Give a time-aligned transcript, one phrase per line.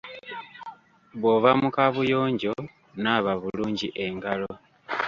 [1.19, 2.53] Bw'ova mu kaabuyonjo
[3.01, 4.51] naaba bulungi engalo.